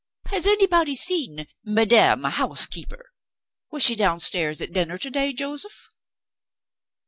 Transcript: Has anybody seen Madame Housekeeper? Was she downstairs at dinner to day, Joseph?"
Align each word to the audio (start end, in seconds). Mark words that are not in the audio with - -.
Has 0.29 0.47
anybody 0.47 0.95
seen 0.95 1.45
Madame 1.63 2.23
Housekeeper? 2.23 3.11
Was 3.69 3.83
she 3.83 3.95
downstairs 3.95 4.59
at 4.59 4.73
dinner 4.73 4.97
to 4.97 5.11
day, 5.11 5.31
Joseph?" 5.31 5.89